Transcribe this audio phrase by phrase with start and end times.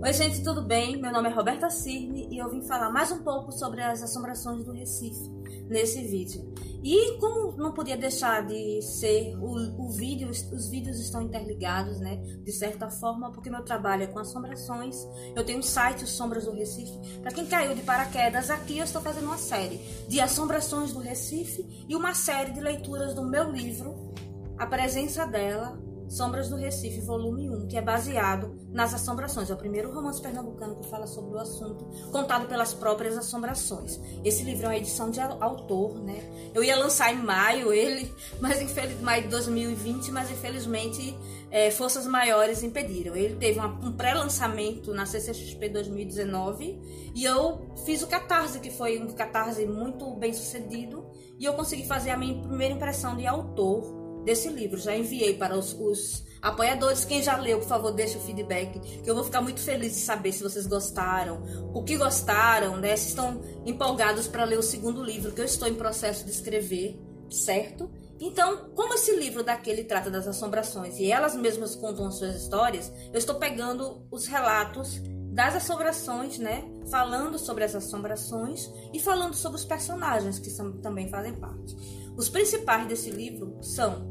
[0.00, 0.96] Oi, gente, tudo bem?
[0.96, 4.64] Meu nome é Roberta Cirne e eu vim falar mais um pouco sobre as assombrações
[4.64, 5.28] do Recife
[5.68, 6.54] nesse vídeo.
[6.84, 12.16] E como não podia deixar de ser o, o vídeo, os vídeos estão interligados, né?
[12.44, 14.96] De certa forma, porque meu trabalho é com assombrações.
[15.34, 17.18] Eu tenho um site, Os Sombras do Recife.
[17.20, 21.84] Para quem caiu de paraquedas, aqui eu estou fazendo uma série de assombrações do Recife
[21.88, 24.14] e uma série de leituras do meu livro,
[24.56, 25.76] A Presença dela,
[26.08, 29.50] Sombras do Recife, volume 1, que é baseado nas assombrações.
[29.50, 34.00] É o primeiro romance pernambucano que fala sobre o assunto, contado pelas próprias assombrações.
[34.24, 36.18] Esse livro é uma edição de autor, né?
[36.54, 41.16] Eu ia lançar em maio ele, mas infelizmente maio de 2020, mas infelizmente
[41.50, 43.14] é, forças maiores impediram.
[43.14, 48.98] Ele teve uma, um pré-lançamento na CCXP 2019 e eu fiz o Catarse, que foi
[48.98, 51.06] um Catarse muito bem sucedido,
[51.38, 54.78] e eu consegui fazer a minha primeira impressão de autor desse livro.
[54.78, 57.04] Já enviei para os, os, apoiadores.
[57.04, 60.00] Quem já leu, por favor, deixe o feedback, que eu vou ficar muito feliz de
[60.00, 61.42] saber se vocês gostaram,
[61.74, 62.96] o que gostaram, né?
[62.96, 66.98] Se estão empolgados para ler o segundo livro, que eu estou em processo de escrever,
[67.30, 67.90] certo?
[68.20, 73.18] Então, como esse livro daquele trata das assombrações e elas mesmas contam suas histórias, eu
[73.18, 75.00] estou pegando os relatos
[75.38, 76.64] das assombrações, né?
[76.90, 81.76] Falando sobre as assombrações e falando sobre os personagens que são, também fazem parte.
[82.16, 84.04] Os principais desse livro são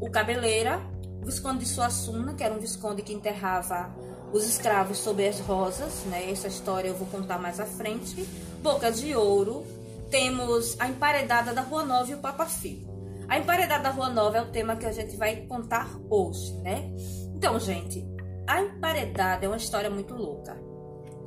[0.00, 0.80] o Cabeleira,
[1.22, 3.94] o Visconde de Suassuna, que era um visconde que enterrava
[4.32, 6.28] os escravos sob as rosas, né?
[6.28, 8.28] Essa história eu vou contar mais à frente.
[8.60, 9.64] Boca de Ouro,
[10.10, 12.92] temos a Emparedada da Rua Nova e o Papa Filho.
[13.28, 16.92] A Emparedada da Rua Nova é o tema que a gente vai contar hoje, né?
[17.32, 18.04] Então, gente,
[18.46, 20.56] a Emparedada é uma história muito louca.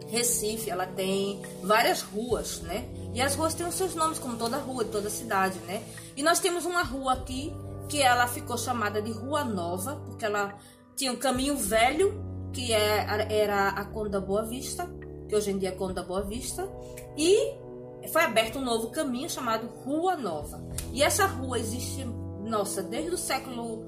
[0.07, 2.87] Recife, ela tem várias ruas, né?
[3.13, 5.83] E as ruas têm os seus nomes, como toda rua, toda cidade, né?
[6.15, 7.53] E nós temos uma rua aqui
[7.89, 10.57] que ela ficou chamada de Rua Nova, porque ela
[10.95, 14.89] tinha um caminho velho, que é, era a Conda Boa Vista,
[15.27, 16.67] que hoje em dia é Conda Boa Vista,
[17.17, 17.53] e
[18.11, 20.61] foi aberto um novo caminho chamado Rua Nova.
[20.93, 22.05] E essa rua existe,
[22.43, 23.85] nossa, desde o século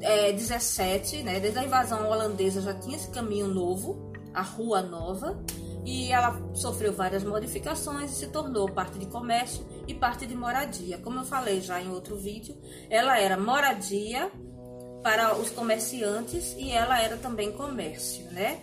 [0.00, 1.40] é, 17, né?
[1.40, 5.42] Desde a invasão holandesa já tinha esse caminho novo, a Rua Nova,
[5.84, 10.98] e ela sofreu várias modificações e se tornou parte de comércio e parte de moradia.
[10.98, 12.56] Como eu falei já em outro vídeo,
[12.88, 14.30] ela era moradia
[15.02, 18.60] para os comerciantes e ela era também comércio, né?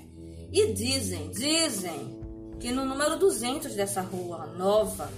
[0.52, 2.20] E dizem, dizem
[2.60, 5.10] que no número 200 dessa rua nova,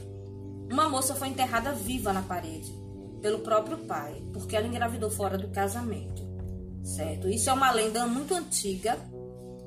[0.72, 2.89] uma moça foi enterrada viva na parede
[3.22, 6.24] pelo próprio pai, porque ela engravidou fora do casamento,
[6.84, 7.30] certo?
[7.30, 8.98] Isso é uma lenda muito antiga.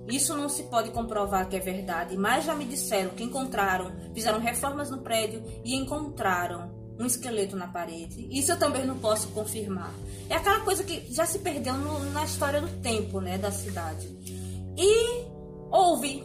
[0.09, 4.41] Isso não se pode comprovar que é verdade, mas já me disseram que encontraram, fizeram
[4.41, 8.29] reformas no prédio e encontraram um esqueleto na parede.
[8.31, 9.95] Isso eu também não posso confirmar.
[10.29, 14.09] É aquela coisa que já se perdeu no, na história do tempo, né, da cidade.
[14.77, 15.25] E
[15.71, 16.25] houve,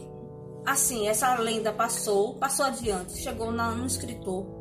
[0.66, 4.57] assim, essa lenda passou, passou adiante, chegou na, no escritor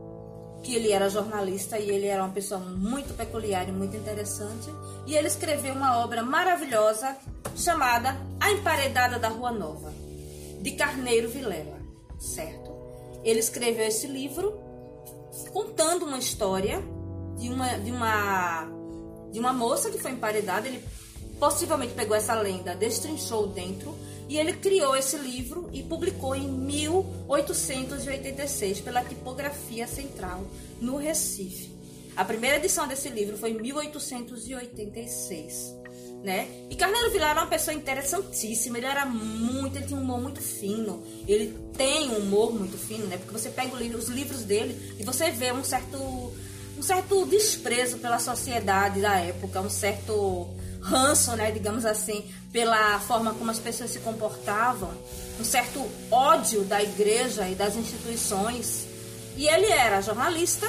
[0.68, 4.70] que ele era jornalista e ele era uma pessoa muito peculiar e muito interessante.
[5.06, 7.16] E ele escreveu uma obra maravilhosa
[7.56, 9.94] chamada A Emparedada da Rua Nova,
[10.62, 11.80] de Carneiro Vilela,
[12.20, 12.70] certo?
[13.24, 14.60] Ele escreveu esse livro
[15.54, 16.84] contando uma história
[17.38, 18.68] de uma, de uma,
[19.32, 20.68] de uma moça que foi emparedada.
[20.68, 20.84] Ele
[21.40, 23.96] possivelmente pegou essa lenda, destrinchou dentro
[24.30, 30.46] e ele criou esse livro e publicou em 1886 pela Tipografia Central,
[30.82, 31.76] no Recife.
[32.16, 35.78] A primeira edição desse livro foi em 1886.
[36.24, 36.48] Né?
[36.70, 40.42] E Carneiro Vilar era uma pessoa interessantíssima, ele era muito, ele tinha um humor muito
[40.42, 43.18] fino, ele tem um humor muito fino, né?
[43.18, 46.34] Porque você pega os livros dele e você vê um certo
[46.78, 50.48] um certo desprezo pela sociedade da época, um certo
[50.88, 54.90] ranço, né, digamos assim, pela forma como as pessoas se comportavam,
[55.40, 58.88] um certo ódio da igreja e das instituições.
[59.36, 60.68] E ele era jornalista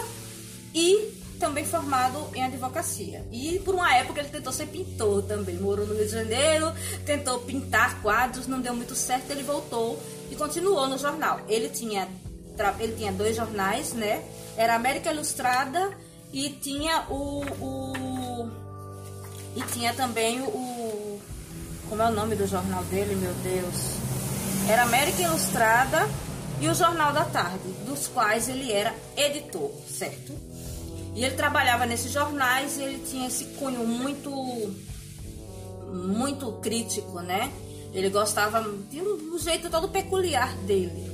[0.74, 3.24] e também formado em advocacia.
[3.30, 5.56] E por uma época ele tentou ser pintor também.
[5.56, 6.72] Morou no Rio de Janeiro,
[7.06, 11.40] tentou pintar quadros, não deu muito certo, ele voltou e continuou no jornal.
[11.48, 12.08] Ele tinha
[12.80, 14.20] ele tinha dois jornais, né?
[14.56, 15.96] Era América Ilustrada
[16.32, 18.07] e tinha o, o
[19.58, 21.20] e tinha também o.
[21.88, 23.74] Como é o nome do jornal dele, meu Deus?
[24.68, 26.08] Era América Ilustrada
[26.60, 30.32] e o Jornal da Tarde, dos quais ele era editor, certo?
[31.14, 34.30] E ele trabalhava nesses jornais e ele tinha esse cunho muito.
[35.92, 37.50] muito crítico, né?
[37.92, 41.08] Ele gostava de um, jeito todo peculiar dele.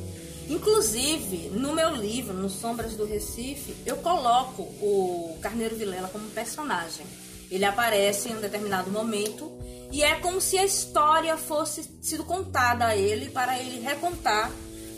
[0.50, 7.06] Inclusive, no meu livro, no Sombras do Recife, eu coloco o Carneiro Vilela como personagem.
[7.54, 9.56] Ele aparece em um determinado momento
[9.92, 14.50] e é como se a história fosse sido contada a ele para ele recontar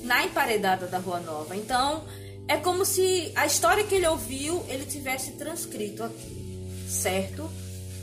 [0.02, 1.54] na emparedada da Rua Nova.
[1.54, 2.04] Então,
[2.48, 7.46] é como se a história que ele ouviu, ele tivesse transcrito aqui, certo?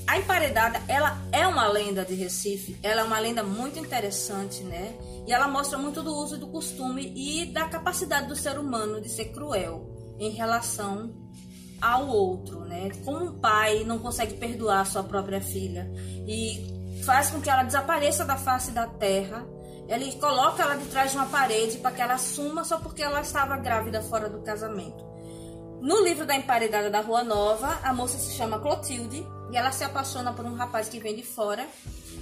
[0.05, 4.93] A emparedada, ela é uma lenda de Recife, ela é uma lenda muito interessante, né?
[5.25, 9.09] E ela mostra muito do uso do costume e da capacidade do ser humano de
[9.09, 11.22] ser cruel em relação
[11.83, 12.89] ao outro, né?
[13.03, 15.91] Como um pai não consegue perdoar sua própria filha
[16.25, 19.45] e faz com que ela desapareça da face da terra.
[19.89, 23.19] Ele coloca ela de trás de uma parede para que ela suma só porque ela
[23.19, 25.03] estava grávida fora do casamento.
[25.81, 29.83] No livro da emparedada da Rua Nova, a moça se chama Clotilde e ela se
[29.83, 31.67] apaixona por um rapaz que vem de fora.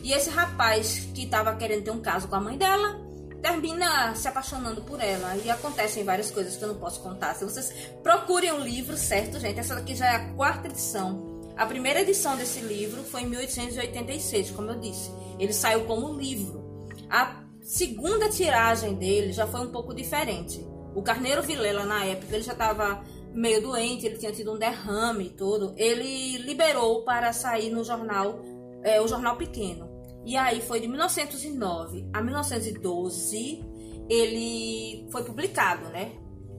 [0.02, 3.11] E esse rapaz que estava querendo ter um caso com a mãe dela
[3.42, 5.36] termina se apaixonando por ela.
[5.38, 7.34] E acontecem várias coisas que eu não posso contar.
[7.36, 7.74] Se vocês
[8.04, 9.60] procurem o um livro, certo, gente?
[9.60, 11.42] Essa daqui já é a quarta edição.
[11.58, 15.12] A primeira edição desse livro foi em 1886, como eu disse.
[15.38, 16.62] Ele saiu como livro.
[17.10, 20.66] A segunda tiragem dele já foi um pouco diferente.
[20.96, 23.04] O Carneiro Vilela, na época, ele já estava
[23.34, 25.74] meio doente, ele tinha tido um derrame e tudo.
[25.78, 28.40] Ele liberou para sair no jornal,
[28.84, 29.91] é, o Jornal Pequeno.
[30.26, 33.66] E aí foi de 1909 a 1912,
[34.10, 36.14] ele foi publicado, né?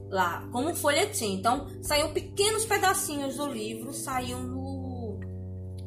[0.09, 1.35] Lá, como um folhetim.
[1.35, 4.73] Então, saiu pequenos pedacinhos do livro, saíam no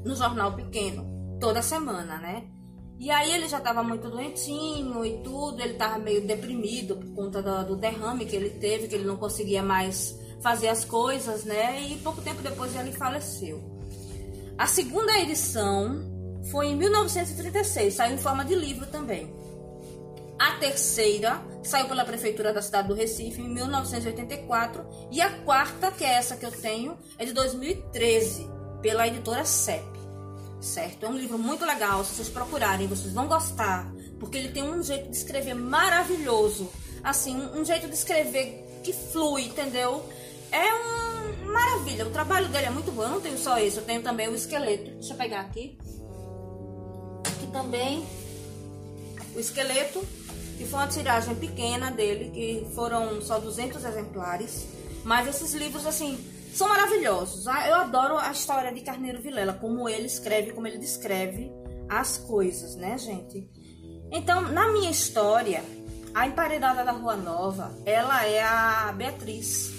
[0.05, 1.05] no jornal pequeno,
[1.41, 2.45] toda semana, né?
[2.99, 7.43] E aí ele já estava muito doentinho e tudo, ele estava meio deprimido por conta
[7.43, 11.83] do, do, derrame que ele teve, que ele não conseguia mais fazer as coisas, né?
[11.83, 13.61] E pouco tempo depois ele faleceu.
[14.57, 16.16] A segunda edição
[16.51, 19.35] foi em 1936, saiu em forma de livro também.
[20.39, 26.05] A terceira saiu pela prefeitura da cidade do Recife em 1984 e a quarta, que
[26.05, 28.47] é essa que eu tenho, é de 2013,
[28.83, 29.97] pela editora CEP
[30.61, 31.07] certo?
[31.07, 34.83] É um livro muito legal, se vocês procurarem, vocês vão gostar, porque ele tem um
[34.83, 36.71] jeito de escrever maravilhoso,
[37.03, 40.05] assim, um jeito de escrever que flui, entendeu?
[40.51, 43.85] É uma maravilha, o trabalho dele é muito bom, eu não tenho só isso, eu
[43.85, 45.79] tenho também o esqueleto, deixa eu pegar aqui,
[47.47, 48.07] aqui também,
[49.35, 50.05] o esqueleto,
[50.59, 54.67] que foi uma tiragem pequena dele, que foram só 200 exemplares,
[55.05, 56.19] mas esses livros, assim,
[56.55, 57.47] são maravilhosos.
[57.47, 61.51] Ah, eu adoro a história de Carneiro Vilela, como ele escreve, como ele descreve
[61.89, 63.49] as coisas, né, gente?
[64.11, 65.63] Então, na minha história,
[66.15, 69.71] a emparedada da Rua Nova, ela é a Beatriz.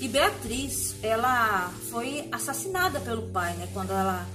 [0.00, 4.26] E Beatriz, ela foi assassinada pelo pai, né, quando ela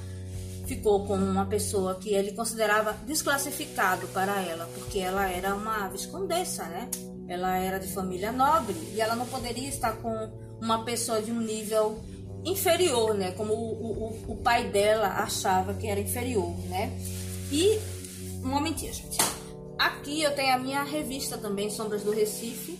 [0.67, 6.65] ficou com uma pessoa que ele considerava desclassificado para ela, porque ela era uma viscondessa,
[6.65, 6.89] né?
[7.27, 10.29] Ela era de família nobre e ela não poderia estar com
[10.61, 11.99] uma pessoa de um nível
[12.43, 13.31] inferior, né?
[13.31, 16.91] Como o, o, o pai dela achava que era inferior, né?
[17.51, 17.79] E
[18.43, 19.17] um momentinho, gente.
[19.79, 22.77] Aqui eu tenho a minha revista também, Sombras do Recife,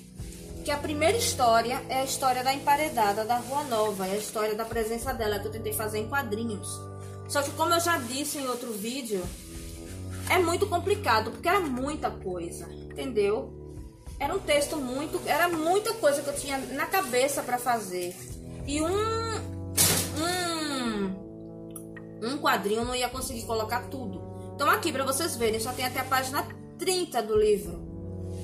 [0.66, 4.56] que a primeira história é a história da emparedada da Rua Nova, é a história
[4.56, 6.68] da presença dela que eu tentei fazer em quadrinhos.
[7.28, 9.22] Só que como eu já disse em outro vídeo,
[10.30, 13.54] é muito complicado, porque era muita coisa, entendeu?
[14.20, 18.16] Era um texto muito, era muita coisa que eu tinha na cabeça para fazer.
[18.66, 18.88] E um
[20.20, 21.28] um
[22.24, 24.22] um quadrinho não ia conseguir colocar tudo.
[24.56, 26.48] Então aqui para vocês verem, só tem até a página
[26.80, 27.86] 30 do livro.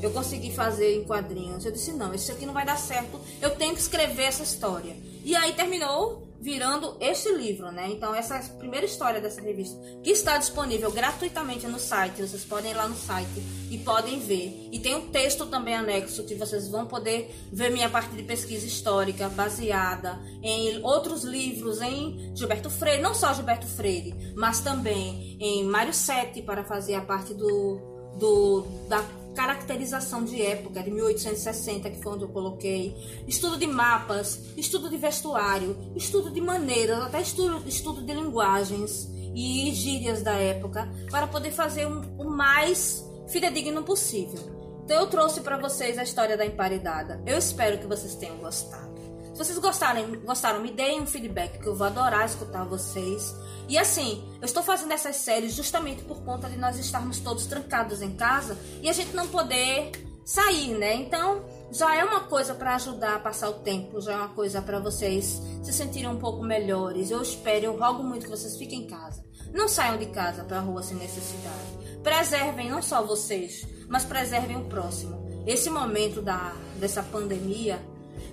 [0.01, 1.65] Eu consegui fazer em quadrinhos.
[1.65, 3.19] Eu disse não, isso aqui não vai dar certo.
[3.41, 4.95] Eu tenho que escrever essa história.
[5.23, 7.87] E aí terminou virando este livro, né?
[7.89, 12.21] Então, essa é primeira história dessa revista, que está disponível gratuitamente no site.
[12.21, 14.67] Vocês podem ir lá no site e podem ver.
[14.69, 18.67] E tem um texto também anexo que vocês vão poder ver minha parte de pesquisa
[18.67, 25.63] histórica baseada em outros livros, em Gilberto Freire, não só Gilberto Freire, mas também em
[25.63, 27.79] Mário Sete para fazer a parte do,
[28.19, 29.01] do da
[29.33, 32.95] caracterização de época de 1860, que foi onde eu coloquei,
[33.27, 39.71] estudo de mapas, estudo de vestuário, estudo de maneiras, até estudo, estudo de linguagens e
[39.73, 44.39] gírias da época, para poder fazer um, o mais fidedigno possível.
[44.83, 47.21] Então eu trouxe para vocês a história da emparedada.
[47.25, 48.92] Eu espero que vocês tenham gostado.
[49.33, 53.35] Se vocês gostarem, gostaram, me deem um feedback, que eu vou adorar escutar vocês.
[53.67, 58.03] E assim, eu estou fazendo essas séries justamente por conta de nós estarmos todos trancados
[58.03, 59.91] em casa e a gente não poder
[60.23, 60.93] sair, né?
[60.93, 64.61] Então, já é uma coisa para ajudar a passar o tempo, já é uma coisa
[64.61, 67.09] para vocês se sentirem um pouco melhores.
[67.09, 69.25] Eu espero, eu rogo muito que vocês fiquem em casa.
[69.51, 71.99] Não saiam de casa para a rua sem necessidade.
[72.03, 75.43] Preservem não só vocês, mas preservem o próximo.
[75.47, 77.79] Esse momento da, dessa pandemia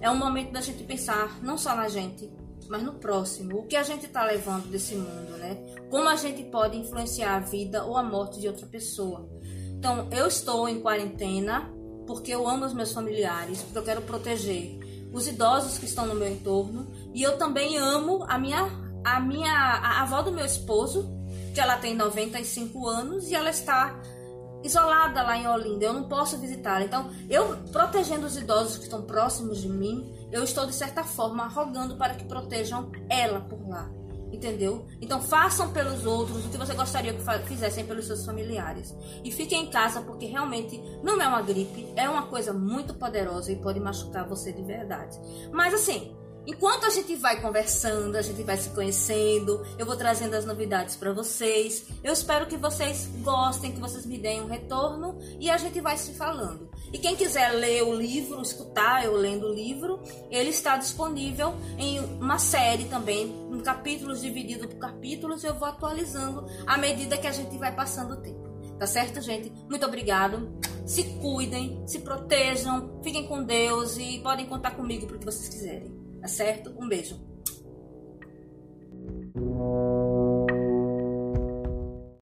[0.00, 2.30] é um momento da gente pensar não só na gente,
[2.68, 3.58] mas no próximo.
[3.58, 5.56] O que a gente está levando desse mundo, né?
[5.90, 9.28] Como a gente pode influenciar a vida ou a morte de outra pessoa.
[9.70, 11.70] Então, eu estou em quarentena
[12.06, 14.78] porque eu amo os meus familiares, porque eu quero proteger
[15.12, 18.68] os idosos que estão no meu entorno e eu também amo a minha
[19.04, 21.10] a minha a avó do meu esposo,
[21.54, 23.98] que ela tem 95 anos e ela está
[24.62, 26.84] isolada lá em Olinda, eu não posso visitá-la.
[26.84, 31.46] Então, eu protegendo os idosos que estão próximos de mim, eu estou de certa forma
[31.46, 33.90] rogando para que protejam ela por lá.
[34.32, 34.86] Entendeu?
[35.00, 38.94] Então façam pelos outros o que você gostaria que fizessem pelos seus familiares.
[39.24, 43.50] E fiquem em casa porque realmente não é uma gripe, é uma coisa muito poderosa
[43.50, 45.18] e pode machucar você de verdade.
[45.50, 46.16] Mas assim,
[46.50, 50.96] Enquanto a gente vai conversando, a gente vai se conhecendo, eu vou trazendo as novidades
[50.96, 51.86] para vocês.
[52.02, 55.96] Eu espero que vocês gostem, que vocês me deem um retorno e a gente vai
[55.96, 56.68] se falando.
[56.92, 62.00] E quem quiser ler o livro, escutar eu lendo o livro, ele está disponível em
[62.00, 67.32] uma série também, em capítulos dividido por capítulos, eu vou atualizando à medida que a
[67.32, 68.50] gente vai passando o tempo.
[68.76, 69.52] Tá certo, gente?
[69.68, 70.52] Muito obrigado.
[70.84, 75.48] Se cuidem, se protejam, fiquem com Deus e podem contar comigo para o que vocês
[75.48, 75.99] quiserem.
[76.20, 76.70] Tá certo?
[76.78, 77.29] Um beijo.